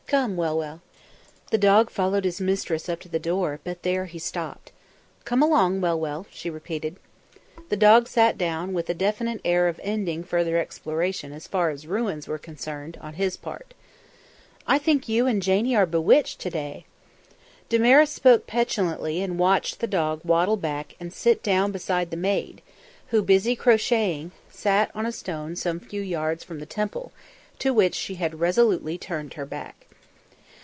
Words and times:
Come, 0.07 0.35
Well 0.35 0.57
Well." 0.57 0.81
The 1.51 1.57
dog 1.57 1.89
followed 1.89 2.25
his 2.25 2.41
mistress 2.41 2.89
up 2.89 2.99
to 2.99 3.07
the 3.07 3.17
door, 3.17 3.61
but 3.63 3.83
there 3.83 4.07
he 4.07 4.19
stopped. 4.19 4.73
"Come 5.23 5.41
along, 5.41 5.79
Well 5.79 5.97
Well," 5.97 6.27
she 6.29 6.49
repeated. 6.49 6.97
The 7.69 7.77
dog 7.77 8.09
sat 8.09 8.37
down, 8.37 8.73
with 8.73 8.89
a 8.89 8.93
definite 8.93 9.39
air 9.45 9.69
of 9.69 9.79
ending 9.81 10.25
further 10.25 10.57
exploration 10.57 11.31
as 11.31 11.47
far 11.47 11.69
as 11.69 11.87
ruins 11.87 12.27
were 12.27 12.37
concerned, 12.37 12.97
on 12.99 13.13
his 13.13 13.37
part. 13.37 13.73
"I 14.67 14.77
think 14.79 15.07
you 15.07 15.27
and 15.27 15.41
Janie 15.41 15.77
are 15.77 15.85
bewitched 15.85 16.41
to 16.41 16.49
day." 16.49 16.87
Damaris 17.69 18.11
spoke 18.11 18.45
petulantly 18.45 19.21
and 19.21 19.39
watched 19.39 19.79
the 19.79 19.87
dog 19.87 20.25
waddle 20.25 20.57
back 20.57 20.93
and 20.99 21.13
sit 21.13 21.41
down 21.41 21.71
beside 21.71 22.11
the 22.11 22.17
maid, 22.17 22.61
who, 23.11 23.21
busy 23.21 23.55
crocheting, 23.55 24.33
sat 24.49 24.91
on 24.93 25.05
a 25.05 25.11
stone 25.13 25.55
some 25.55 25.79
few 25.79 26.01
yards 26.01 26.43
from 26.43 26.59
the 26.59 26.65
Temple, 26.65 27.13
to 27.59 27.73
which 27.73 27.95
she 27.95 28.15
had 28.15 28.41
resolutely 28.41 28.97
turned 28.97 29.35
her 29.35 29.45
back. 29.45 29.87